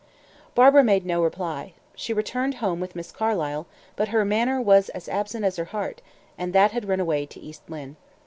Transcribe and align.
Barbara 0.55 0.83
made 0.83 1.05
no 1.05 1.21
reply. 1.21 1.73
She 1.93 2.11
returned 2.11 2.55
home 2.55 2.79
with 2.79 2.95
Miss 2.95 3.11
Carlyle, 3.11 3.67
but 3.95 4.07
her 4.07 4.25
manner 4.25 4.59
was 4.59 4.89
as 4.89 5.07
absent 5.07 5.45
as 5.45 5.57
her 5.57 5.65
heart, 5.65 6.01
and 6.39 6.53
that 6.53 6.71
had 6.71 6.87
run 6.89 6.99
away 6.99 7.27
to 7.27 7.39
East 7.39 7.61
Lynne. 7.69 7.97